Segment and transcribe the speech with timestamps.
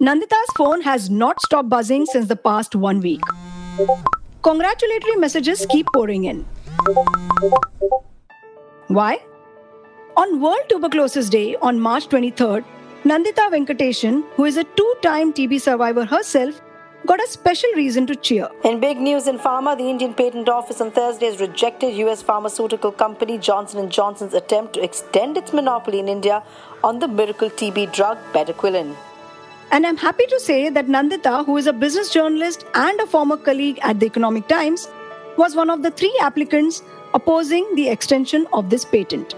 [0.00, 3.20] Nandita's phone has not stopped buzzing since the past one week.
[4.40, 6.46] Congratulatory messages keep pouring in.
[8.88, 9.20] Why?
[10.16, 12.64] On World Tuberculosis Day on March 23rd,
[13.04, 16.62] Nandita Venkatesan, who is a two time TB survivor herself,
[17.04, 18.48] got a special reason to cheer.
[18.64, 22.90] In big news in pharma, the Indian Patent Office on Thursday has rejected US pharmaceutical
[22.90, 26.42] company Johnson & Johnson's attempt to extend its monopoly in India
[26.82, 28.96] on the miracle TB drug bedaquiline.
[29.72, 33.36] And I'm happy to say that Nandita, who is a business journalist and a former
[33.36, 34.88] colleague at the Economic Times,
[35.36, 36.82] was one of the three applicants
[37.14, 39.36] opposing the extension of this patent.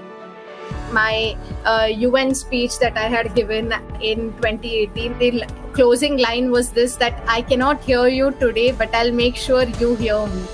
[0.91, 1.36] My
[1.66, 7.22] uh, UN speech that I had given in 2018, the closing line was this that
[7.28, 10.44] I cannot hear you today, but I'll make sure you hear me.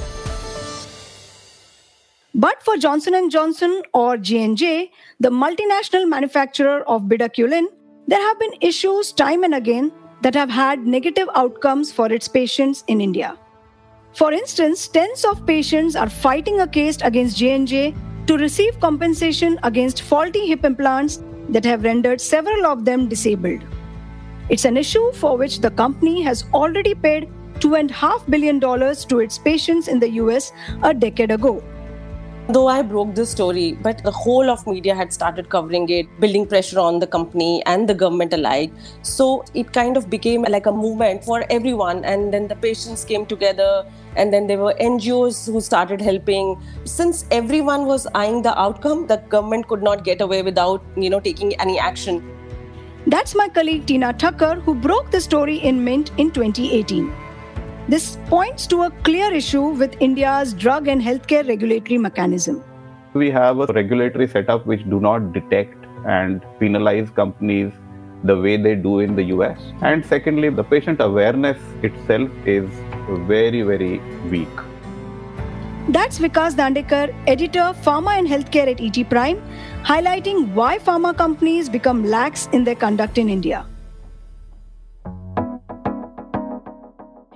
[2.35, 4.91] But for Johnson & Johnson or J&J,
[5.21, 7.67] the multinational manufacturer of bedaquiline,
[8.09, 9.93] there have been issues time and again
[10.23, 13.37] that have had negative outcomes for its patients in India.
[14.15, 17.95] For instance, tens of patients are fighting a case against J&J
[18.27, 23.61] to receive compensation against faulty hip implants that have rendered several of them disabled.
[24.49, 27.29] It's an issue for which the company has already paid
[27.61, 30.51] $2.5 billion to its patients in the US
[30.83, 31.63] a decade ago.
[32.51, 36.47] Though I broke this story, but the whole of media had started covering it, building
[36.47, 38.73] pressure on the company and the government alike.
[39.03, 42.07] So it kind of became like a movement for everyone.
[42.07, 43.85] And then the patients came together,
[44.17, 46.59] and then there were NGOs who started helping.
[46.87, 51.21] Since everyone was eyeing the outcome, the government could not get away without, you know,
[51.21, 52.25] taking any action.
[53.07, 57.28] That's my colleague Teena Thacker, who broke the story in Mint in 2018.
[57.89, 62.63] This points to a clear issue with India's drug and healthcare regulatory mechanism.
[63.15, 67.73] We have a regulatory setup which do not detect and penalize companies
[68.25, 69.59] the way they do in the US.
[69.81, 72.69] And secondly, the patient awareness itself is
[73.27, 74.55] very, very weak.
[75.89, 79.41] That's Vikas Dandekar, editor, Pharma and Healthcare at ET Prime,
[79.83, 83.65] highlighting why pharma companies become lax in their conduct in India.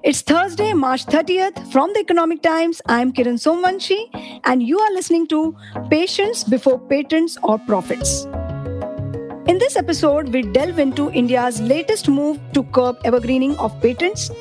[0.04, 1.70] It's Thursday, March 30th.
[1.70, 5.56] From the Economic Times, I'm Kiran Somvanshi, and you are listening to
[5.90, 8.24] Patients Before Patents or Profits.
[9.46, 14.32] In this episode, we delve into India's latest move to curb evergreening of patents,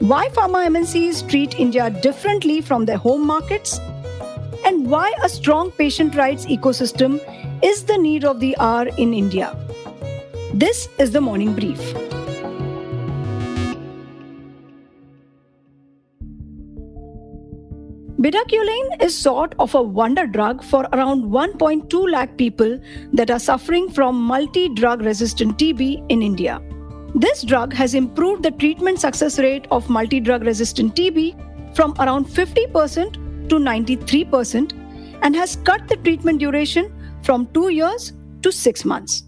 [0.00, 3.80] why pharma MNCs treat India differently from their home markets,
[4.66, 7.18] and why a strong patient rights ecosystem
[7.64, 9.56] is the need of the hour in India.
[10.52, 12.17] This is the morning brief.
[18.20, 22.80] Bedaquiline is sort of a wonder drug for around 1.2 lakh people
[23.12, 26.60] that are suffering from multi-drug resistant TB in India.
[27.14, 33.48] This drug has improved the treatment success rate of multi-drug resistant TB from around 50%
[33.50, 34.72] to 93%
[35.22, 36.92] and has cut the treatment duration
[37.22, 39.22] from 2 years to 6 months.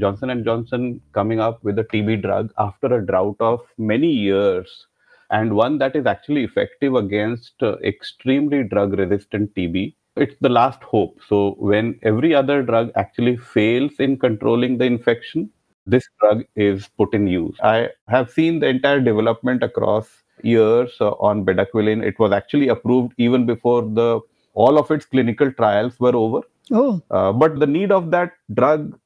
[0.00, 4.86] Johnson & Johnson coming up with a TB drug after a drought of many years
[5.32, 9.94] and one that is actually effective against uh, extremely drug resistant TB.
[10.16, 11.18] It's the last hope.
[11.26, 15.50] So, when every other drug actually fails in controlling the infection,
[15.86, 17.56] this drug is put in use.
[17.62, 20.08] I have seen the entire development across
[20.42, 22.04] years uh, on bedaquiline.
[22.04, 24.20] It was actually approved even before the
[24.54, 26.40] all of its clinical trials were over.
[26.70, 27.00] Oh.
[27.10, 28.98] Uh, but the need of that drug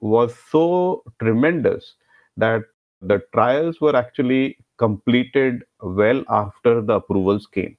[0.00, 1.94] was so tremendous
[2.36, 2.62] that
[3.00, 7.76] the trials were actually completed well after the approvals came.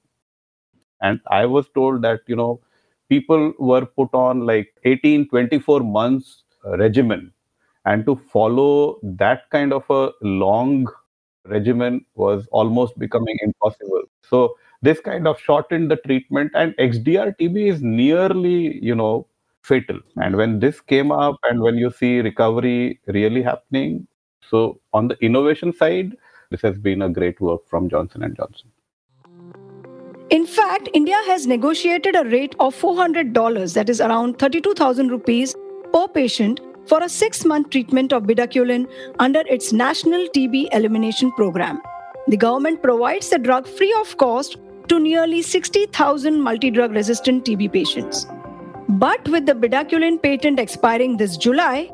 [1.00, 2.60] And i was told that you know
[3.08, 7.32] people were put on like 18 24 months uh, regimen.
[7.86, 10.88] And to follow that kind of a long
[11.46, 14.04] regimen was almost becoming impossible.
[14.22, 19.26] So this kind of shortened the treatment and xdr tb is nearly you know
[19.62, 20.00] fatal.
[20.16, 24.06] And when this came up and when you see recovery really happening
[24.50, 26.16] so on the innovation side,
[26.54, 28.68] this has been a great work from Johnson and Johnson.
[30.30, 35.56] In fact, India has negotiated a rate of $400, that is around 32,000 rupees
[35.92, 38.86] per patient for a 6-month treatment of bedaquiline
[39.18, 41.80] under its National TB Elimination Program.
[42.28, 44.56] The government provides the drug free of cost
[44.88, 48.26] to nearly 60,000 multi-drug resistant TB patients.
[48.88, 51.90] But with the bedaquiline patent expiring this July,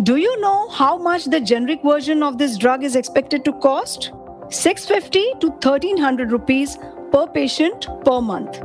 [0.00, 4.10] do you know how much the generic version of this drug is expected to cost?
[4.48, 6.78] 650 to 1300 rupees
[7.12, 8.62] per patient per month.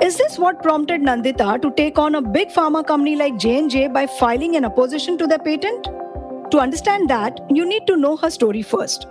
[0.00, 4.06] Is this what prompted Nandita to take on a big pharma company like J&J by
[4.06, 5.88] filing an opposition to their patent?
[6.52, 9.08] To understand that, you need to know her story first.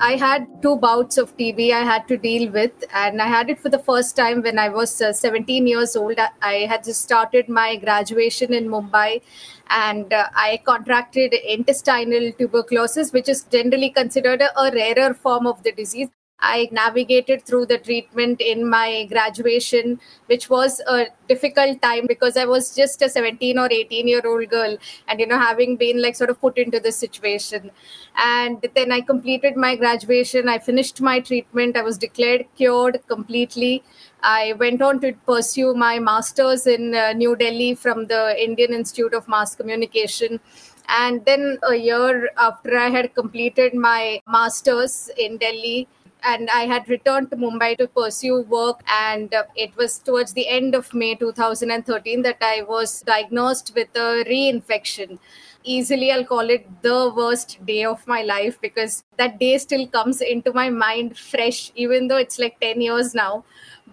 [0.00, 3.60] I had two bouts of TB I had to deal with, and I had it
[3.60, 6.18] for the first time when I was uh, 17 years old.
[6.42, 9.22] I had just started my graduation in Mumbai,
[9.70, 15.62] and uh, I contracted intestinal tuberculosis, which is generally considered a, a rarer form of
[15.62, 16.08] the disease.
[16.44, 22.44] I navigated through the treatment in my graduation, which was a difficult time because I
[22.44, 24.76] was just a 17 or 18 year old girl
[25.08, 27.70] and, you know, having been like sort of put into this situation.
[28.16, 30.48] And then I completed my graduation.
[30.48, 31.78] I finished my treatment.
[31.78, 33.82] I was declared cured completely.
[34.22, 39.14] I went on to pursue my master's in uh, New Delhi from the Indian Institute
[39.14, 40.40] of Mass Communication.
[40.88, 45.88] And then a year after I had completed my master's in Delhi,
[46.24, 48.82] and I had returned to Mumbai to pursue work.
[48.88, 53.88] And uh, it was towards the end of May 2013 that I was diagnosed with
[53.94, 55.18] a reinfection.
[55.62, 60.20] Easily, I'll call it the worst day of my life because that day still comes
[60.20, 63.44] into my mind fresh, even though it's like 10 years now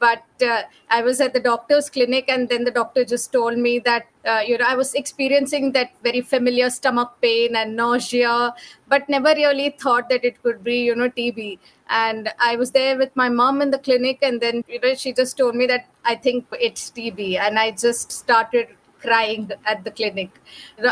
[0.02, 3.78] but uh, I was at the doctor's clinic, and then the doctor just told me
[3.86, 8.54] that uh, you know I was experiencing that very familiar stomach pain and nausea,
[8.90, 11.60] but never really thought that it could be you know TB.
[11.90, 15.14] And I was there with my mom in the clinic, and then you know she
[15.14, 18.70] just told me that I think it's TB, and I just started
[19.02, 20.30] crying at the clinic.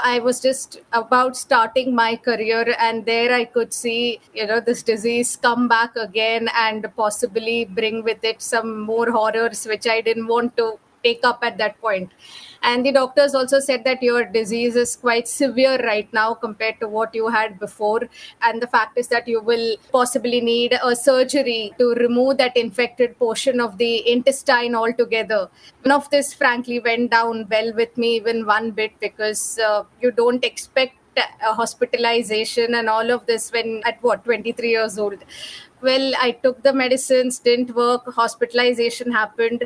[0.04, 4.84] I was just about starting my career, and there I could see, you know, this
[4.84, 10.28] disease come back again and possibly bring with it some more horrors, which I didn't
[10.28, 12.12] want to take up at that point.
[12.62, 16.88] And the doctors also said that your disease is quite severe right now compared to
[16.88, 18.02] what you had before.
[18.42, 23.18] And the fact is that you will possibly need a surgery to remove that infected
[23.18, 25.50] portion of the intestine altogether.
[25.86, 30.12] None of this, frankly, went down well with me even one bit because uh, you
[30.12, 30.96] don't expect
[31.42, 35.24] hospitalization and all of this when at what 23 years old
[35.81, 39.66] well i took the medicines didn't work hospitalization happened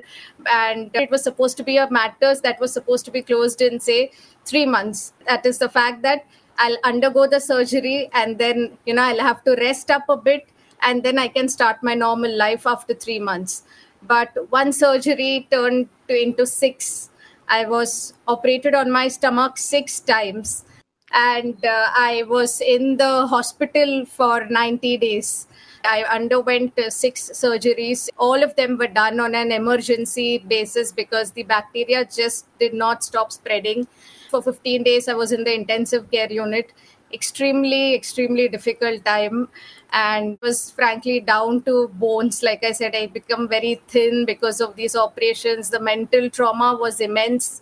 [0.51, 3.79] and it was supposed to be a matters that was supposed to be closed in
[3.79, 4.11] say
[4.45, 5.13] 3 months.
[5.27, 6.25] That is the fact that
[6.59, 10.47] i'll undergo the surgery and then you know i'll have to rest up a bit
[10.81, 13.63] and then i can start my normal life after 3 months.
[14.05, 17.09] But one surgery turned to, into 6
[17.47, 20.65] i was operated on my stomach 6 times
[21.11, 25.47] and uh, i was in the hospital for 90 days
[25.85, 28.09] I underwent uh, six surgeries.
[28.17, 33.03] All of them were done on an emergency basis because the bacteria just did not
[33.03, 33.87] stop spreading.
[34.29, 36.73] For 15 days, I was in the intensive care unit.
[37.11, 39.49] Extremely, extremely difficult time
[39.91, 42.41] and was frankly down to bones.
[42.41, 45.69] Like I said, I become very thin because of these operations.
[45.69, 47.61] The mental trauma was immense.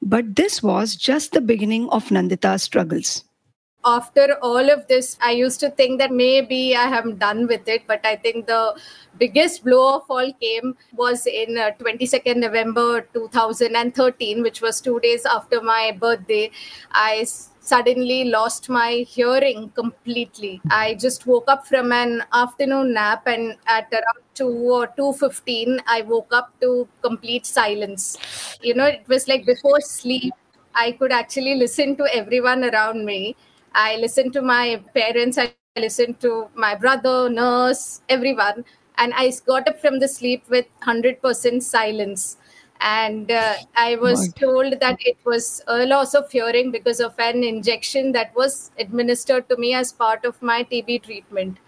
[0.00, 3.22] But this was just the beginning of Nandita's struggles
[3.84, 7.82] after all of this, I used to think that maybe I am done with it.
[7.86, 8.78] But I think the
[9.18, 15.24] biggest blow of all came was in uh, 22nd November 2013, which was two days
[15.24, 16.50] after my birthday.
[16.92, 17.26] I
[17.60, 20.60] suddenly lost my hearing completely.
[20.70, 26.02] I just woke up from an afternoon nap and at around 2 or 2.15, I
[26.02, 28.58] woke up to complete silence.
[28.62, 30.34] You know, it was like before sleep,
[30.74, 33.36] I could actually listen to everyone around me
[33.74, 38.64] I listened to my parents, I listened to my brother, nurse, everyone.
[38.98, 42.36] And I got up from the sleep with 100% silence.
[42.80, 47.44] And uh, I was told that it was a loss of hearing because of an
[47.44, 51.58] injection that was administered to me as part of my TB treatment.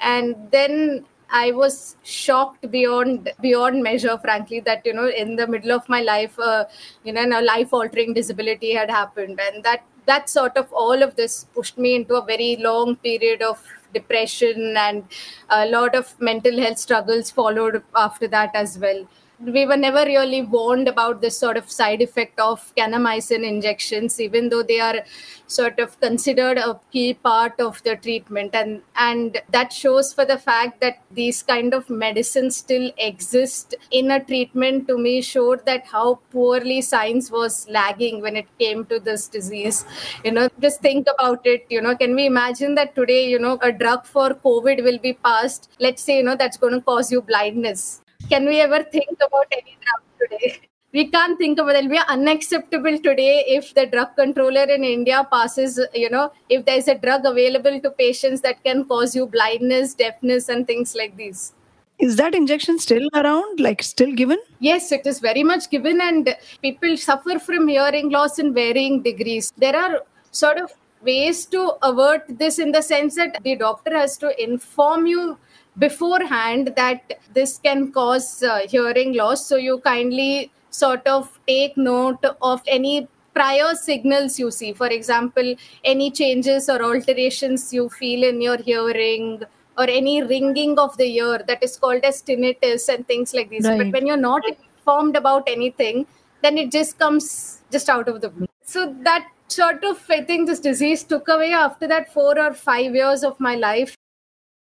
[0.00, 5.72] And then I was shocked beyond beyond measure, frankly, that you know, in the middle
[5.72, 6.66] of my life, uh,
[7.04, 11.14] you know, a life altering disability had happened, and that that sort of all of
[11.16, 13.62] this pushed me into a very long period of
[13.94, 15.04] depression and
[15.50, 19.06] a lot of mental health struggles followed after that as well
[19.44, 24.48] we were never really warned about this sort of side effect of kanamycin injections, even
[24.48, 25.00] though they are
[25.46, 28.54] sort of considered a key part of the treatment.
[28.54, 34.10] And, and that shows for the fact that these kind of medicines still exist in
[34.10, 39.00] a treatment to me showed that how poorly science was lagging when it came to
[39.00, 39.84] this disease.
[40.24, 41.66] You know, just think about it.
[41.68, 45.14] You know, can we imagine that today, you know, a drug for COVID will be
[45.14, 45.70] passed?
[45.78, 49.46] Let's say, you know, that's going to cause you blindness can we ever think about
[49.52, 50.60] any drug today?
[50.92, 51.84] We can't think about it.
[51.84, 56.86] It'll be unacceptable today if the drug controller in India passes, you know, if there's
[56.86, 61.54] a drug available to patients that can cause you blindness, deafness, and things like these.
[61.98, 64.38] Is that injection still around, like still given?
[64.58, 69.52] Yes, it is very much given, and people suffer from hearing loss in varying degrees.
[69.56, 70.00] There are
[70.30, 75.06] sort of ways to avert this in the sense that the doctor has to inform
[75.06, 75.38] you
[75.78, 79.46] beforehand that this can cause uh, hearing loss.
[79.46, 84.72] So you kindly sort of take note of any prior signals you see.
[84.72, 89.42] For example, any changes or alterations you feel in your hearing
[89.78, 93.64] or any ringing of the ear that is called as tinnitus and things like these.
[93.64, 93.78] Right.
[93.78, 96.06] But when you're not informed about anything,
[96.42, 98.46] then it just comes just out of the blue.
[98.64, 102.94] So that sort of, I think this disease took away after that four or five
[102.94, 103.96] years of my life.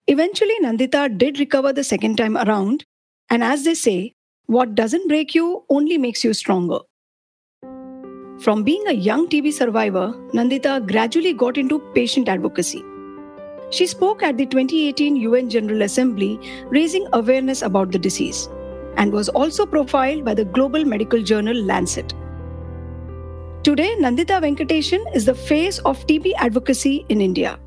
[0.08, 2.86] Eventually, Nandita did recover the second time around.
[3.30, 4.14] And as they say,
[4.48, 6.80] what doesn't break you only makes you stronger.
[8.42, 12.84] From being a young TB survivor, Nandita gradually got into patient advocacy.
[13.70, 18.50] She spoke at the 2018 UN General Assembly, raising awareness about the disease,
[18.98, 22.14] and was also profiled by the global medical journal Lancet.
[23.64, 27.60] Today, Nandita Venkatesan is the face of TB advocacy in India.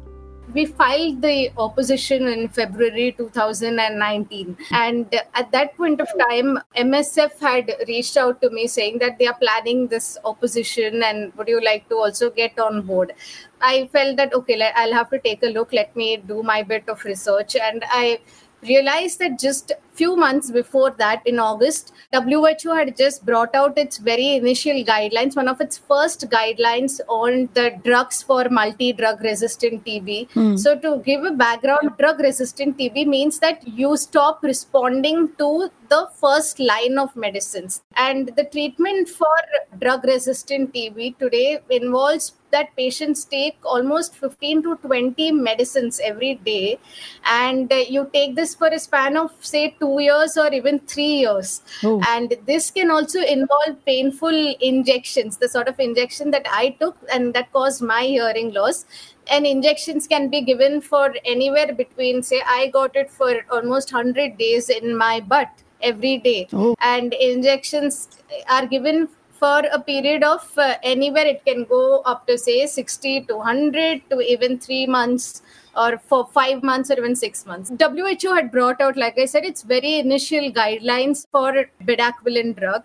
[0.55, 4.57] We filed the opposition in February 2019.
[4.71, 9.27] And at that point of time, MSF had reached out to me saying that they
[9.27, 13.13] are planning this opposition and would you like to also get on board?
[13.61, 15.73] I felt that, okay, I'll have to take a look.
[15.73, 17.57] Let me do my bit of research.
[17.57, 18.21] And I
[18.63, 23.99] realized that just few months before that in august WHO had just brought out its
[23.99, 29.85] very initial guidelines one of its first guidelines on the drugs for multi drug resistant
[29.85, 30.57] tb Hmm.
[30.57, 36.03] so to give a background drug resistant tb means that you stop responding to the
[36.21, 39.37] first line of medicines and the treatment for
[39.81, 46.79] drug resistant tb today involves that patients take almost 15 to 20 medicines every day
[47.25, 51.05] and uh, you take this for a span of say 2 years or even 3
[51.05, 52.01] years Oh.
[52.09, 57.35] and this can also involve painful injections the sort of injection that i took and
[57.35, 58.85] that caused my hearing loss
[59.27, 64.39] and injections can be given for anywhere between say i got it for almost 100
[64.39, 65.49] days in my butt
[65.83, 66.75] every day Oh.
[66.81, 68.09] and injections
[68.49, 69.09] are given
[69.45, 74.03] for a period of uh, anywhere it can go up to say 60 to 100
[74.11, 75.43] to even 3 months
[75.77, 77.73] or for 5 months or even 6 months.
[77.83, 81.51] WHO had brought out like i said its very initial guidelines for
[81.91, 82.85] bedaquiline drug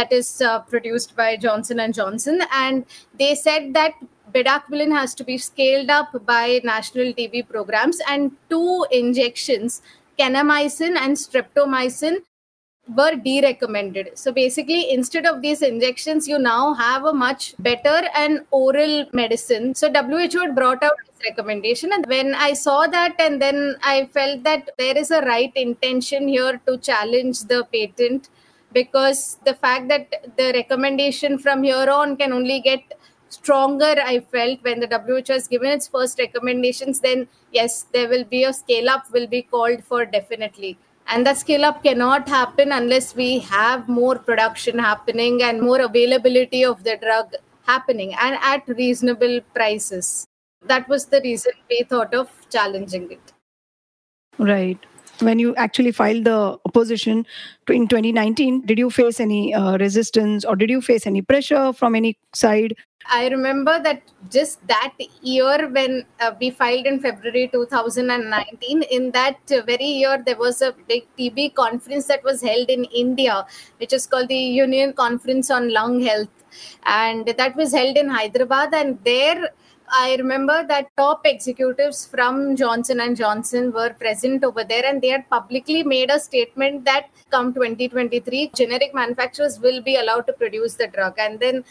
[0.00, 2.40] that is uh, produced by johnson and johnson.
[2.62, 2.86] And
[3.18, 3.92] they said that
[4.38, 9.82] bedaquiline has to be scaled up by national tb programs and two injections
[10.18, 12.18] kanamycin and streptomycin
[12.96, 14.16] were derecommended.
[14.16, 19.74] So basically, instead of these injections, you now have a much better and oral medicine.
[19.74, 24.06] So WHO had brought out this recommendation, and when I saw that, and then I
[24.12, 28.30] felt that there is a right intention here to challenge the patent
[28.72, 32.80] because the fact that the recommendation from here on can only get
[33.30, 38.24] stronger i felt when the WHO has given its first recommendations then yes there will
[38.24, 40.78] be a scale up will be called for definitely
[41.08, 46.64] and that scale up cannot happen unless we have more production happening and more availability
[46.64, 47.32] of the drug
[47.66, 50.26] happening and at reasonable prices
[50.66, 53.32] that was the reason we thought of challenging it
[54.38, 54.78] Right.
[55.20, 57.26] When you actually filed the opposition
[57.68, 61.94] in 2019, did you face any uh, resistance or did you face any pressure from
[61.94, 62.74] any side?
[63.10, 69.38] I remember that just that year when uh, we filed in February 2019, in that
[69.48, 73.46] very year, there was a big TB conference that was held in India,
[73.78, 76.28] which is called the Union Conference on Lung Health.
[76.84, 78.74] And that was held in Hyderabad.
[78.74, 79.50] And there,
[79.92, 85.08] I remember that top executives from Johnson and Johnson were present over there, and they
[85.08, 90.74] had publicly made a statement that come 2023, generic manufacturers will be allowed to produce
[90.74, 91.14] the drug.
[91.18, 91.64] And then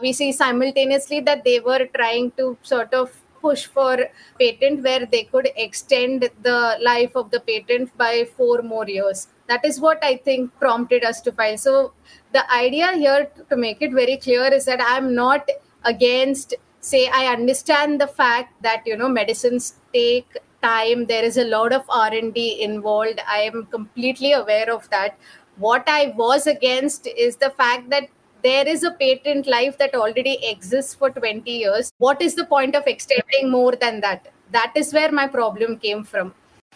[0.00, 3.98] we see simultaneously that they were trying to sort of push for
[4.38, 9.64] patent where they could extend the life of the patent by four more years that
[9.64, 11.92] is what i think prompted us to file so
[12.32, 15.48] the idea here to make it very clear is that i'm not
[15.84, 21.06] against say i understand the fact that you know medicines take time.
[21.06, 23.20] There is a lot of r&d involved.
[23.28, 25.18] I am completely aware of that.
[25.56, 28.08] What i was against is the fact that
[28.42, 31.92] there is a patent life that already exists for 20 years.
[31.98, 34.32] What is the point of extending more than that?
[34.50, 36.34] That is where my problem came from.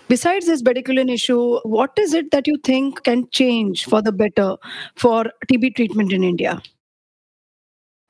[0.08, 4.56] Besides this bedaquiline issue, what is it that you think can change for the better
[4.94, 6.62] for TB treatment in India?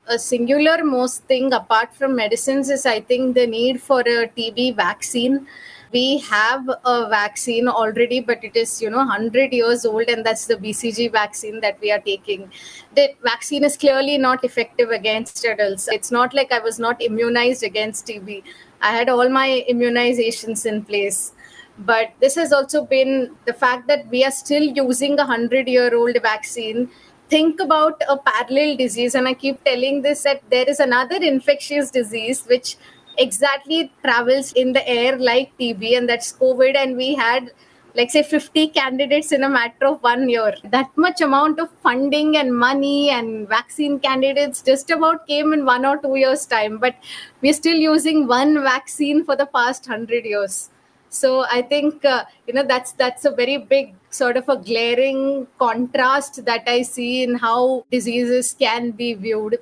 [0.08, 4.74] A singular most thing apart from medicines is i think the need for a tb
[4.74, 5.46] vaccine
[5.92, 10.46] we have a vaccine already, but it is, you know, 100 years old, and that's
[10.46, 12.50] the BCG vaccine that we are taking.
[12.94, 15.88] The vaccine is clearly not effective against adults.
[15.88, 18.42] It's not like I was not immunized against TB.
[18.80, 21.32] I had all my immunizations in place.
[21.78, 25.94] But this has also been the fact that we are still using a 100 year
[25.94, 26.90] old vaccine
[27.28, 31.90] think about a parallel disease and i keep telling this that there is another infectious
[31.90, 32.76] disease which
[33.18, 37.50] exactly travels in the air like tb and that's covid and we had
[37.96, 40.54] like say 50 candidates in a matter of one year.
[40.64, 45.86] That much amount of funding and money and vaccine candidates just about came in one
[45.86, 46.94] or two years time but
[47.40, 50.68] we're still using one vaccine for the past 100 years
[51.08, 55.46] so i think uh, you know that's that's a very big sort of a glaring
[55.58, 59.58] contrast that i see in how diseases can be viewed.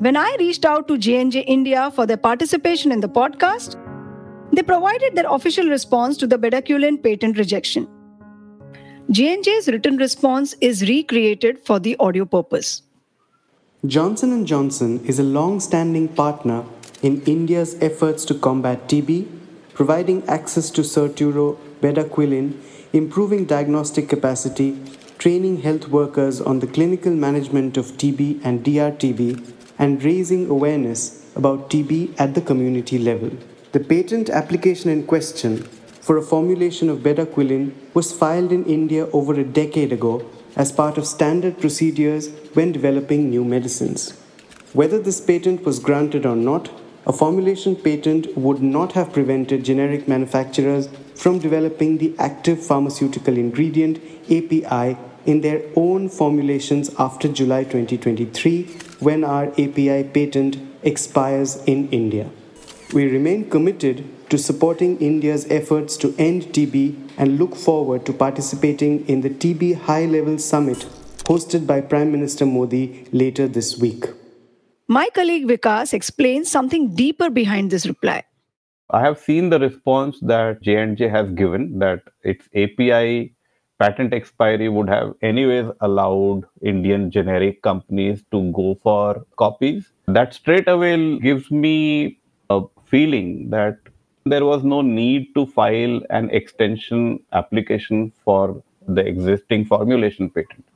[0.00, 3.76] When i reached out to j&j india for their participation in the podcast
[4.52, 7.88] they provided their official response to the bedaquiline patent rejection.
[9.10, 12.82] J&j's written response is recreated for the audio purpose.
[13.86, 16.64] Johnson & johnson is a long-standing partner
[17.02, 19.26] in india's efforts to combat tb
[19.74, 22.54] providing access to Sirturo, bedaquiline,
[22.92, 24.78] improving diagnostic capacity,
[25.18, 31.68] training health workers on the clinical management of TB and DRTB, and raising awareness about
[31.70, 33.30] TB at the community level.
[33.72, 35.64] The patent application in question
[36.00, 40.96] for a formulation of bedaquiline was filed in India over a decade ago as part
[40.98, 44.12] of standard procedures when developing new medicines.
[44.72, 46.70] Whether this patent was granted or not,
[47.06, 53.98] a formulation patent would not have prevented generic manufacturers from developing the active pharmaceutical ingredient
[54.30, 54.96] API
[55.26, 58.64] in their own formulations after July 2023
[59.00, 62.30] when our API patent expires in India.
[62.92, 69.06] We remain committed to supporting India's efforts to end TB and look forward to participating
[69.06, 70.86] in the TB High Level Summit
[71.24, 74.06] hosted by Prime Minister Modi later this week.
[74.86, 78.22] My colleague Vikas explains something deeper behind this reply.
[78.90, 83.34] I have seen the response that J&J has given that its API
[83.80, 89.90] patent expiry would have anyways allowed Indian generic companies to go for copies.
[90.06, 92.20] That straight away gives me
[92.50, 93.78] a feeling that
[94.26, 100.66] there was no need to file an extension application for the existing formulation patent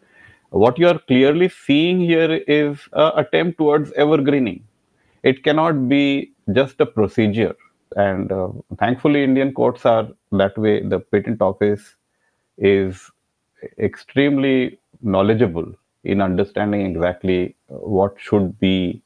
[0.50, 4.64] what you are clearly seeing here is an attempt towards evergreening.
[5.22, 7.54] It cannot be just a procedure.
[7.96, 10.82] And uh, thankfully, Indian courts are that way.
[10.86, 11.96] The patent office
[12.56, 13.10] is
[13.78, 15.72] extremely knowledgeable
[16.04, 19.02] in understanding exactly what should be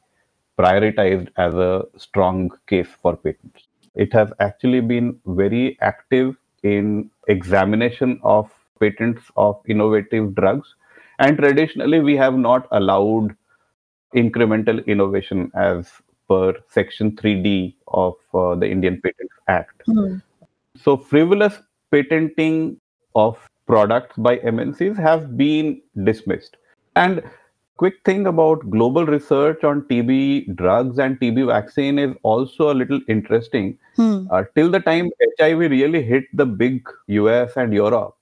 [0.59, 3.67] prioritized as a strong case for patents.
[3.95, 8.51] It has actually been very active in examination of
[8.81, 10.75] patents of innovative drugs
[11.23, 13.37] and traditionally, we have not allowed
[14.15, 15.91] incremental innovation as
[16.29, 19.83] per Section 3D of uh, the Indian Patents Act.
[19.89, 20.21] Mm.
[20.77, 21.61] So, frivolous
[21.93, 22.81] patenting
[23.15, 26.57] of products by MNCs have been dismissed.
[26.97, 27.23] And
[27.77, 33.01] quick thing about global research on TB drugs and TB vaccine is also a little
[33.09, 33.79] interesting.
[33.97, 34.27] Hmm.
[34.31, 38.17] Uh, till the time HIV really hit the big US and Europe,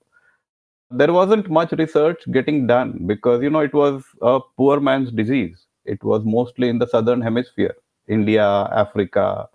[0.90, 5.66] there wasn't much research getting done because you know it was a poor man's disease.
[5.84, 7.74] It was mostly in the southern hemisphere
[8.08, 8.44] india
[8.84, 9.48] africa.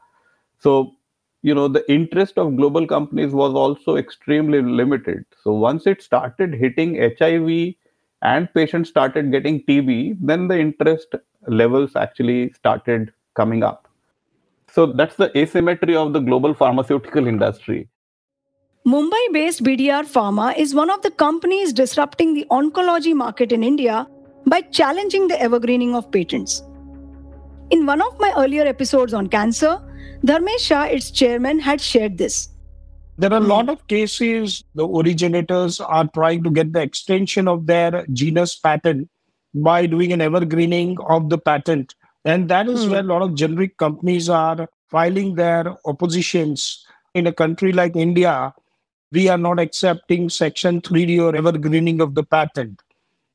[0.59, 0.93] So
[1.41, 5.25] you know the interest of global companies was also extremely limited.
[5.43, 7.75] So once it started hitting hiv
[8.21, 11.15] and patients started getting tb then the interest
[11.47, 13.87] levels actually started coming up.
[14.71, 17.89] So that's the asymmetry of the global pharmaceutical industry
[18.85, 24.07] Mumbai based BDR Pharma is one of the companies disrupting the oncology market in India
[24.45, 26.61] by challenging the evergreening of patents.
[27.71, 29.81] In one of my earlier episodes on cancer,
[30.23, 32.49] Dharmesh Shah, its chairman, had shared this.
[33.17, 37.65] There are a lot of cases the originators are trying to get the extension of
[37.65, 39.09] their genus patent
[39.55, 41.95] by doing an evergreening of the patent.
[42.23, 42.91] And that is hmm.
[42.91, 48.53] where a lot of generic companies are filing their oppositions in a country like India
[49.15, 52.81] we are not accepting Section 3D or evergreening of the patent.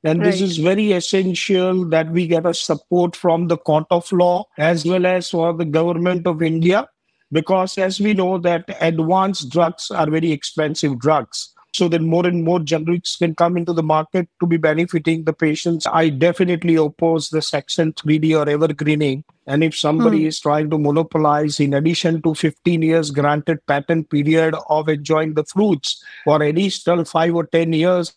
[0.05, 0.31] And right.
[0.31, 4.85] this is very essential that we get a support from the court of law as
[4.85, 6.89] well as for the government of India,
[7.33, 11.55] because as we know that advanced drugs are very expensive drugs.
[11.73, 15.33] So that more and more generics can come into the market to be benefiting the
[15.33, 15.87] patients.
[15.87, 19.25] I definitely oppose the Section 3D or evergreening.
[19.47, 20.27] And if somebody hmm.
[20.27, 25.45] is trying to monopolize, in addition to 15 years granted patent period of enjoying the
[25.45, 28.15] fruits for additional five or 10 years,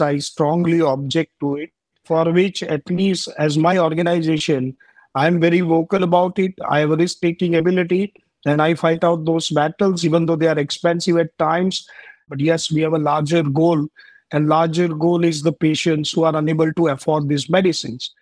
[0.00, 1.70] I strongly object to it,
[2.04, 4.76] for which, at least as my organization,
[5.14, 6.54] I'm very vocal about it.
[6.68, 8.12] I have a risk taking ability
[8.44, 11.88] and I fight out those battles, even though they are expensive at times.
[12.28, 13.86] But yes, we have a larger goal,
[14.32, 18.14] and larger goal is the patients who are unable to afford these medicines.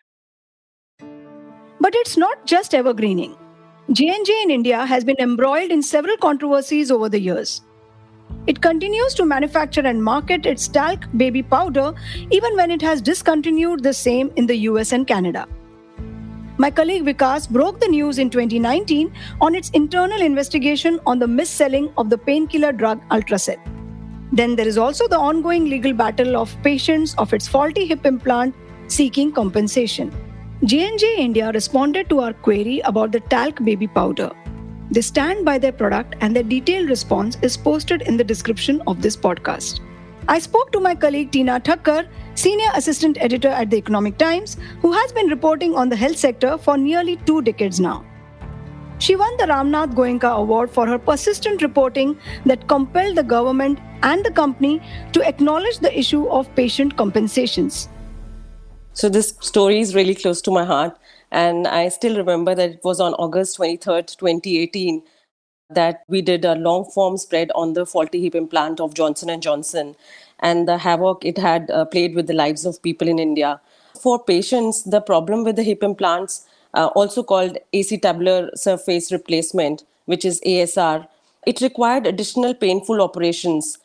[0.98, 3.36] But it's not just evergreening.
[3.90, 7.62] J&J in India has been embroiled in several controversies over the years.
[8.46, 11.92] It continues to manufacture and market its talc baby powder
[12.30, 15.46] even when it has discontinued the same in the US and Canada.
[16.58, 21.92] My colleague Vikas broke the news in 2019 on its internal investigation on the mis-selling
[21.96, 23.58] of the painkiller drug Ultracet.
[24.32, 28.54] Then there is also the ongoing legal battle of patients of its faulty hip implant
[28.88, 30.10] seeking compensation.
[30.64, 34.30] J&J India responded to our query about the talc baby powder.
[34.90, 39.02] They stand by their product and their detailed response is posted in the description of
[39.02, 39.80] this podcast.
[40.28, 44.92] I spoke to my colleague Teena Thacker, senior assistant editor at the Economic Times, who
[44.92, 48.04] has been reporting on the health sector for nearly two decades now.
[49.02, 54.24] She won the Ramnath Goenka Award for her persistent reporting that compelled the government and
[54.24, 54.80] the company
[55.12, 57.88] to acknowledge the issue of patient compensations.
[58.92, 60.96] So, this story is really close to my heart.
[61.32, 65.02] And I still remember that it was on August 23rd, 2018,
[65.70, 69.48] that we did a long form spread on the faulty hip implant of Johnson &
[69.48, 69.96] Johnson
[70.38, 73.60] and the havoc it had uh, played with the lives of people in India.
[74.00, 80.24] For patients, the problem with the hip implants uh, also called acetabular surface replacement, which
[80.24, 81.06] is ASR.
[81.46, 83.78] It required additional painful operations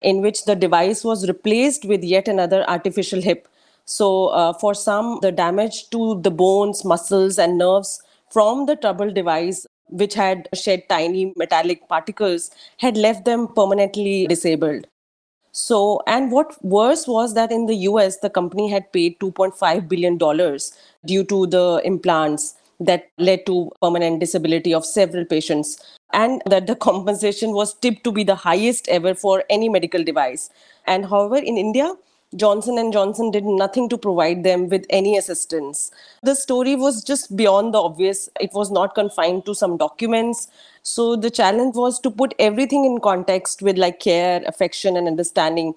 [0.00, 3.48] in which the device was replaced with yet another artificial hip.
[3.84, 8.00] So, uh, for some, the damage to the bones, muscles, and nerves
[8.30, 14.86] from the troubled device, which had shed tiny metallic particles, had left them permanently disabled.
[15.52, 20.18] So, and what worse was that in the US, the company had paid $2.5 billion
[21.04, 25.78] due to the implants that led to permanent disability of several patients
[26.12, 30.50] and that the compensation was tipped to be the highest ever for any medical device.
[30.86, 31.94] And however in india
[32.36, 35.90] johnson & johnson did nothing to provide them with any assistance
[36.22, 40.48] the story was just beyond the obvious it was not confined to some documents
[40.82, 45.74] so the challenge was to put everything in context with like care, affection, and understanding.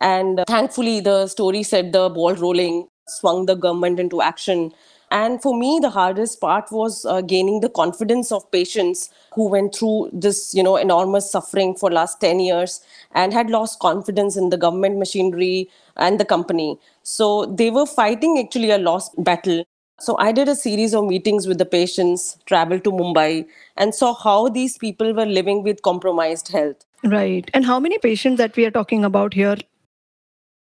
[0.00, 4.72] And uh, thankfully, the story set the ball rolling, swung the government into action.
[5.10, 9.74] And for me, the hardest part was uh, gaining the confidence of patients who went
[9.74, 12.80] through this, you know, enormous suffering for last 10 years
[13.14, 16.78] and had lost confidence in the government machinery and the company.
[17.02, 19.64] So they were fighting actually a lost battle.
[20.00, 24.12] So I did a series of meetings with the patients, traveled to Mumbai, and saw
[24.12, 26.84] how these people were living with compromised health.
[27.04, 27.48] Right.
[27.54, 29.56] And how many patients that we are talking about here?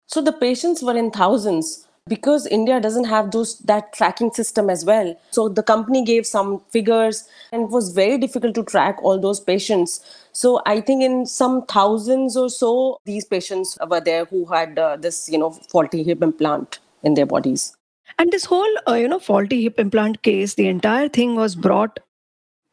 [0.08, 4.85] So the patients were in thousands because India doesn't have those that tracking system as
[4.85, 5.15] well.
[5.31, 9.39] So the company gave some figures and it was very difficult to track all those
[9.39, 9.99] patients.
[10.31, 14.97] So I think in some thousands or so these patients were there who had uh,
[14.97, 17.75] this you know faulty hip implant in their bodies.
[18.17, 21.99] And this whole, uh, you know, faulty hip implant case, the entire thing was brought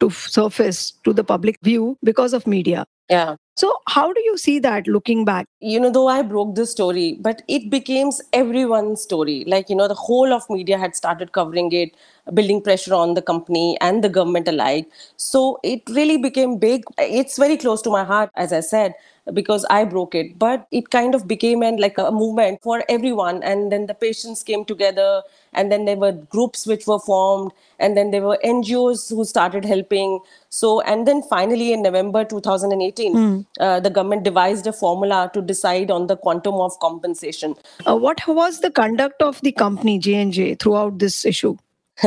[0.01, 2.87] to surface to the public view because of media.
[3.09, 3.37] Yeah.
[3.57, 5.47] So, how do you see that looking back?
[5.61, 9.45] You know, though I broke the story, but it became everyone's story.
[9.47, 11.97] Like, you know, the whole of media had started covering it,
[12.35, 14.91] building pressure on the company and the government alike.
[15.17, 16.83] So, it really became big.
[16.99, 18.95] It's very close to my heart, as I said
[19.33, 20.39] because I broke it.
[20.39, 23.43] But it kind of became an, like a movement for everyone.
[23.43, 27.97] And then the patients came together, and then there were groups which were formed, and
[27.97, 30.21] then there were NGOs who started helping.
[30.49, 33.47] So, and then finally in November 2018, mm.
[33.61, 37.55] uh, the government devised a formula to decide on the quantum of compensation.
[37.87, 41.57] Uh, what was the conduct of the company J&J throughout this issue?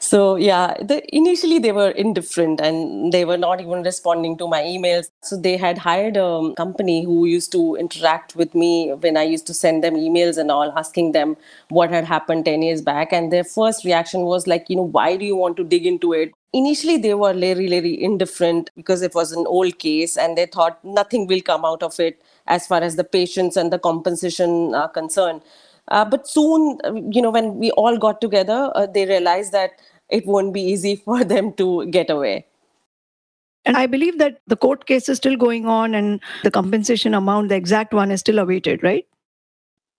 [0.00, 4.62] so yeah the, initially they were indifferent and they were not even responding to my
[4.62, 5.10] emails.
[5.22, 9.46] So they had hired a company who used to interact with me when i used
[9.46, 11.36] to send them emails and all asking them
[11.68, 13.12] what had happened 10 years back.
[13.12, 16.12] And their first reaction was like you know why do you want to dig into
[16.12, 16.32] it?
[16.52, 20.84] Initially they were very very indifferent because it was an old case and they thought
[20.84, 24.88] nothing will come out of it as far as the patients and the compensation are
[24.88, 25.42] concerned
[25.88, 26.78] uh, but soon,
[27.12, 29.72] you know, when we all got together, uh, they realized that
[30.08, 32.46] it won't be easy for them to get away.
[33.66, 37.48] And I believe that the court case is still going on and the compensation amount,
[37.48, 39.06] the exact one, is still awaited, right?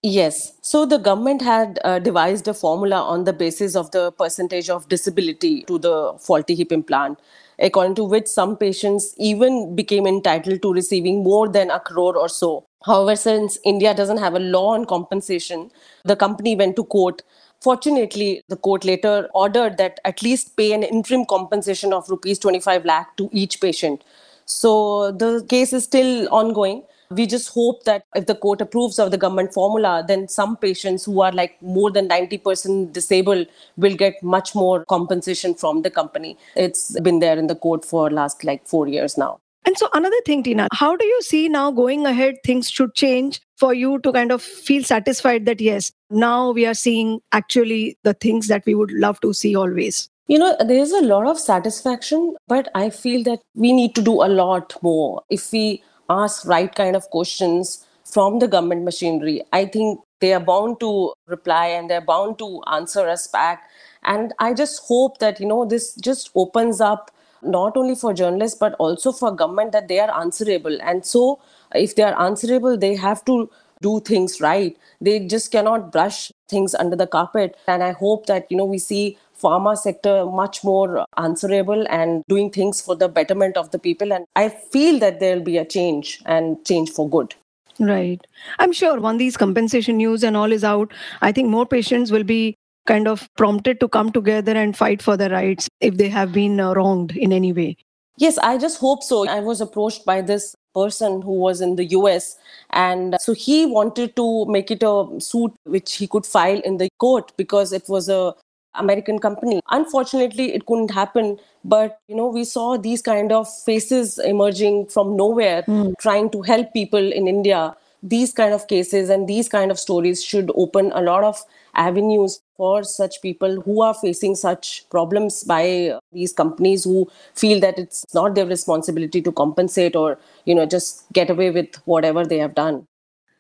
[0.04, 0.54] Yes.
[0.62, 4.88] So the government had uh, devised a formula on the basis of the percentage of
[4.88, 7.17] disability to the faulty hip implant,
[7.58, 12.30] according to which some patients even became entitled to receiving more than a crore or
[12.30, 12.67] so.
[12.86, 15.71] However, since India doesn't have a law on compensation,
[16.04, 17.24] the company went to court.
[17.62, 22.86] Fortunately, the court later ordered that at least pay an interim compensation of rupees 25
[22.86, 24.04] lakh to each patient.
[24.45, 29.12] So the case is still ongoing we just hope that if the court approves of
[29.12, 34.21] the government formula, then some patients who are like more than 90% disabled will get
[34.24, 36.38] much more compensation from the company.
[36.56, 39.39] It's been there in the court for last like four years now.
[39.65, 43.41] And so another thing, Teena, how do you see now going ahead things should change
[43.58, 48.13] for you to kind of feel satisfied that yes, now we are seeing actually the
[48.13, 50.08] things that we would love to see always?
[50.28, 54.23] You know, there's a lot of satisfaction, but I feel that we need to do
[54.23, 55.23] a lot more.
[55.30, 60.39] If we ask right kind of questions from the government machinery, I think they are
[60.39, 63.69] bound to reply and they're bound to answer us back.
[64.04, 67.12] And I just hope that, you know, this just opens up
[67.45, 70.77] not only for journalists but also for government that they are answerable.
[70.81, 71.39] And so
[71.73, 73.49] if they are answerable, they have to
[73.81, 74.77] do things right.
[75.01, 77.58] They just cannot brush things under the carpet.
[77.67, 82.49] And I hope that, you know, we see pharma sector much more answerable and doing
[82.49, 84.13] things for the betterment of the people.
[84.13, 87.36] And I feel that there'll be a change and change for good.
[87.77, 88.25] Right.
[88.60, 92.23] I'm sure when these compensation news and all is out, I think more patients will
[92.23, 96.32] be kind of prompted to come together and fight for their rights if they have
[96.32, 97.78] been uh, wronged in any way.
[98.17, 99.28] Yes, I just hope so.
[99.28, 102.38] I was approached by this person who was in the US.
[102.71, 106.89] And so he wanted to make it a suit which he could file in the
[107.00, 108.34] court because it was a
[108.76, 109.62] American company.
[109.71, 111.38] Unfortunately, it couldn't happen.
[111.63, 115.93] But you know, we saw these kind of faces emerging from nowhere, mm.
[116.00, 117.76] trying to help people in India.
[118.04, 121.43] These kind of cases and these kind of stories should open a lot of
[121.74, 127.77] avenues for such people who are facing such problems by these companies who feel that
[127.77, 132.37] it's not their responsibility to compensate or you know just get away with whatever they
[132.37, 132.85] have done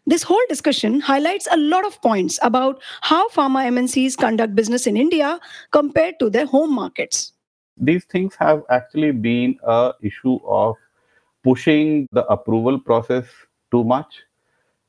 [0.07, 4.97] this whole discussion highlights a lot of points about how pharma MNCs conduct business in
[4.97, 5.39] India
[5.71, 7.33] compared to their home markets.
[7.77, 10.75] These things have actually been a issue of
[11.43, 13.25] pushing the approval process
[13.71, 14.21] too much.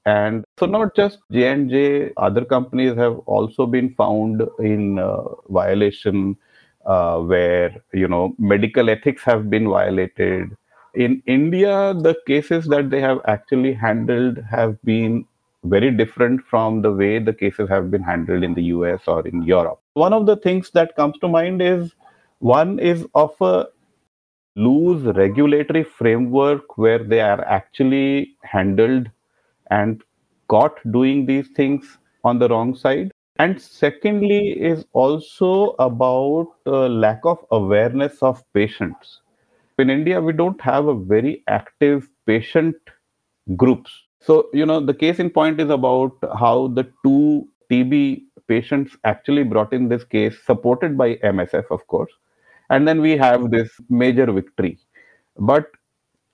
[0.05, 6.37] And so not just J&J, other companies have also been found in uh, violation
[6.87, 10.57] uh, where, you know, medical ethics have been violated
[10.97, 15.27] in India, the cases that they have actually handled have been
[15.65, 19.43] very different from the way the cases have been handled in the US or in
[19.43, 19.81] Europe.
[19.95, 21.95] One of the things that comes to mind is
[22.39, 23.67] one is of a
[24.55, 29.11] loose regulatory framework where they are actually handled
[29.71, 30.03] and
[30.49, 33.13] caught doing these things on the wrong side.
[33.39, 39.21] And secondly, is also about uh, lack of awareness of patients
[39.79, 42.77] in India, we don't have a very active patient
[43.57, 43.93] groups.
[44.21, 49.43] So, you know, the case in point is about how the two TB patients actually
[49.43, 52.13] brought in this case, supported by MSF, of course.
[52.71, 54.79] And then we have this major victory.
[55.39, 55.67] But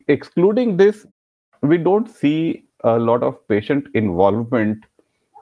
[0.09, 1.07] excluding this,
[1.63, 4.85] we don't see a lot of patient involvement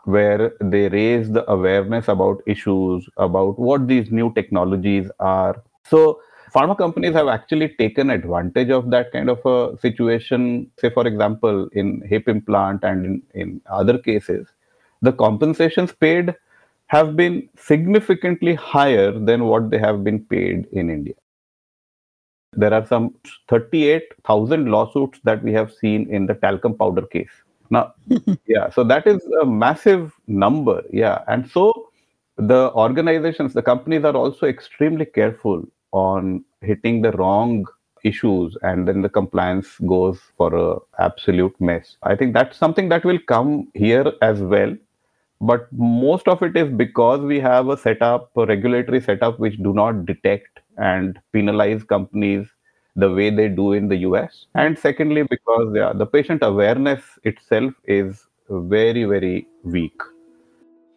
[0.05, 5.62] where they raise the awareness about issues, about what these new technologies are.
[5.85, 6.20] So,
[6.55, 10.70] pharma companies have actually taken advantage of that kind of a situation.
[10.79, 14.48] Say, for example, in hip implant and in, in other cases,
[15.03, 16.35] the compensations paid
[16.87, 21.14] have been significantly higher than what they have been paid in India.
[22.61, 23.14] There are some
[23.49, 27.31] 38,000 lawsuits that we have seen in the talcum powder case.
[27.70, 27.94] Now,
[28.46, 30.83] yeah, so that is a massive number.
[30.92, 31.23] Yeah.
[31.29, 31.88] And so
[32.37, 37.66] the organizations, the companies are also extremely careful on hitting the wrong
[38.03, 43.05] issues and then the compliance goes for a absolute mess i think that's something that
[43.05, 44.75] will come here as well
[45.40, 49.73] but most of it is because we have a setup a regulatory setup which do
[49.73, 52.47] not detect and penalize companies
[52.97, 57.73] the way they do in the us and secondly because yeah, the patient awareness itself
[57.85, 60.09] is very very weak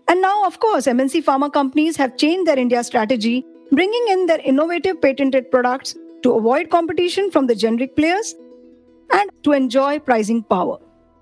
[0.08, 4.40] and now of course mnc pharma companies have changed their india strategy bringing in their
[4.54, 8.36] innovative patented products to avoid competition from the generic players
[9.12, 10.78] and to enjoy pricing power.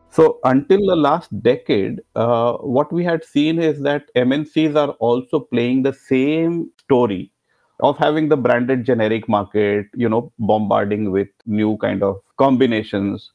[0.09, 5.39] So, until the last decade, uh, what we had seen is that MNCs are also
[5.39, 7.31] playing the same story
[7.81, 13.31] of having the branded generic market, you know, bombarding with new kind of combinations.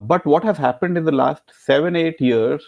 [0.00, 2.64] But what has happened in the last seven, eight years,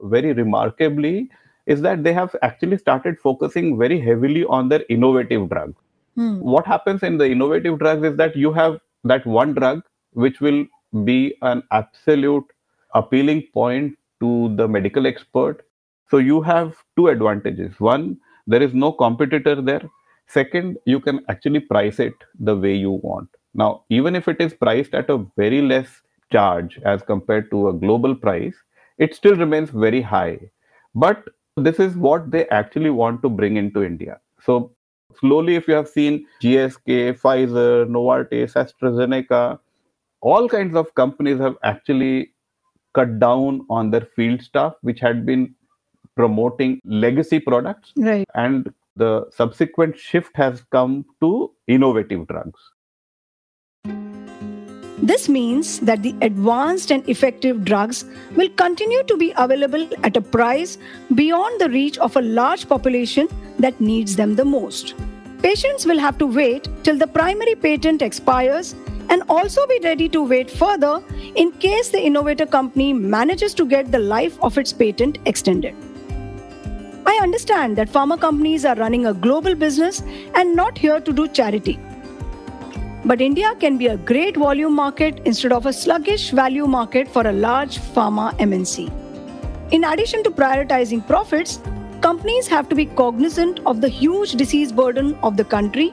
[0.00, 1.30] very remarkably,
[1.66, 5.74] is that they have actually started focusing very heavily on their innovative drug.
[6.16, 6.38] Hmm.
[6.40, 10.66] What happens in the innovative drugs is that you have that one drug which will
[11.04, 12.44] be an absolute
[12.94, 15.64] appealing point to the medical expert.
[16.10, 17.78] So you have two advantages.
[17.80, 19.88] One, there is no competitor there.
[20.32, 23.28] Second, you can actually price it the way you want.
[23.54, 27.72] Now, even if it is priced at a very less charge as compared to a
[27.72, 28.54] global price,
[28.96, 30.38] it still remains very high.
[30.94, 34.20] But this is what they actually want to bring into India.
[34.42, 34.72] So,
[35.20, 39.58] slowly, if you have seen GSK, Pfizer, Novartis, AstraZeneca,
[40.22, 42.32] all kinds of companies have actually
[42.94, 45.54] cut down on their field staff, which had been
[46.16, 47.92] promoting legacy products.
[47.96, 48.26] Right.
[48.34, 52.60] And the subsequent shift has come to innovative drugs.
[55.02, 58.04] This means that the advanced and effective drugs
[58.36, 60.78] will continue to be available at a price
[61.16, 63.28] beyond the reach of a large population
[63.58, 64.94] that needs them the most.
[65.42, 68.76] Patients will have to wait till the primary patent expires
[69.10, 71.02] and also be ready to wait further
[71.34, 75.74] in case the innovator company manages to get the life of its patent extended.
[77.04, 80.02] I understand that pharma companies are running a global business
[80.34, 81.78] and not here to do charity.
[83.04, 87.26] But India can be a great volume market instead of a sluggish value market for
[87.26, 88.90] a large pharma MNC.
[89.72, 91.60] In addition to prioritizing profits,
[92.00, 95.92] companies have to be cognizant of the huge disease burden of the country,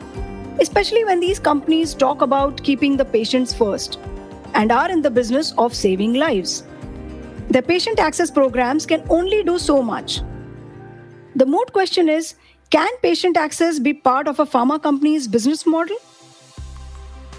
[0.59, 3.99] especially when these companies talk about keeping the patients first
[4.53, 6.63] and are in the business of saving lives.
[7.49, 10.21] The patient access programs can only do so much.
[11.39, 12.35] The moot question is
[12.69, 15.95] can patient access be part of a pharma company's business model?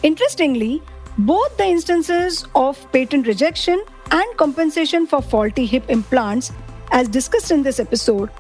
[0.03, 0.83] Interestingly,
[1.19, 6.51] both the instances of patent rejection and compensation for faulty hip implants,
[6.93, 8.31] as discussed in this episode,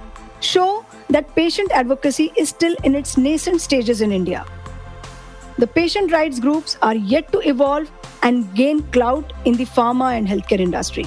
[0.40, 4.46] show that patient advocacy is still in its nascent stages in India.
[5.58, 7.90] The patient rights groups are yet to evolve
[8.22, 11.06] and gain clout in the pharma and healthcare industry.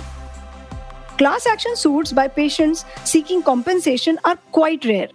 [1.17, 5.09] Class action suits by patients seeking compensation are quite rare,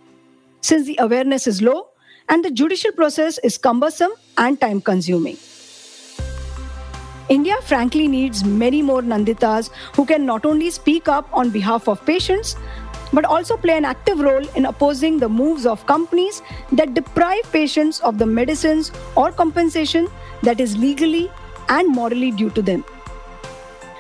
[0.61, 1.88] since the awareness is low
[2.28, 5.37] and the judicial process is cumbersome and time consuming.
[7.28, 12.04] India frankly needs many more Nanditas who can not only speak up on behalf of
[12.06, 12.54] patients,
[13.12, 17.98] but also play an active role in opposing the moves of companies that deprive patients
[18.00, 20.08] of the medicines or compensation
[20.42, 21.28] that is legally
[21.68, 22.84] and morally due to them.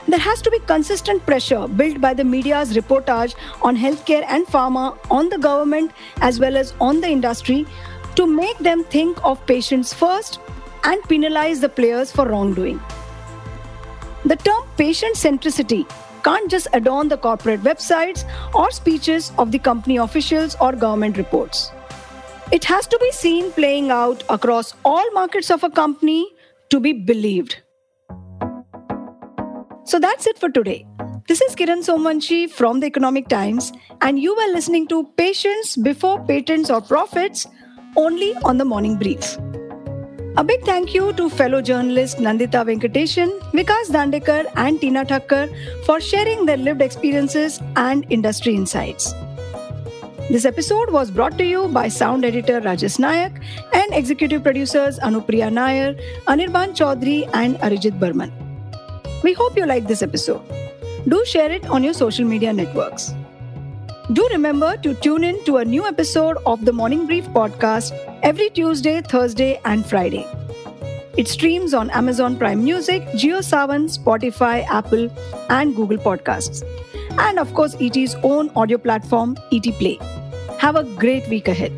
[0.08, 4.96] There has to be consistent pressure built by the media's reportage on healthcare and pharma
[5.10, 5.92] on the government
[6.22, 7.66] as well as on the industry
[8.14, 10.40] to make them think of patients first
[10.84, 12.80] and penalize the players for wrongdoing.
[14.24, 15.86] The term patient centricity
[16.24, 21.70] can't just adorn the corporate websites or speeches of the company officials or government reports.
[22.50, 26.26] It has to be seen playing out across all markets of a company
[26.70, 27.58] to be believed.
[29.88, 30.86] So that's it for today.
[31.28, 33.72] This is Kiran Somvanshi from the Economic Times,
[34.02, 37.46] and you were listening to Patients Before Patents or Profits
[37.96, 39.38] only on the Morning Brief.
[40.36, 45.48] A big thank you to fellow journalists Nandita Venkatesan, Vikas Dandekar, and Teena Thacker
[45.86, 49.14] for sharing their lived experiences and industry insights.
[50.28, 55.50] This episode was brought to you by sound editor Rajesh Nayak and executive producers Anupriya
[55.50, 55.94] Nair,
[56.26, 58.47] Anirban Chaudhary, and Arijit Burman.
[59.22, 60.42] We hope you like this episode.
[61.08, 63.14] Do share it on your social media networks.
[64.12, 68.48] Do remember to tune in to a new episode of the Morning Brief podcast every
[68.50, 70.26] Tuesday, Thursday, and Friday.
[71.16, 75.10] It streams on Amazon Prime Music, JioSaavn, Spotify, Apple,
[75.50, 76.62] and Google Podcasts.
[77.18, 79.98] And of course, ET's own audio platform, ET Play.
[80.58, 81.72] Have a great week ahead.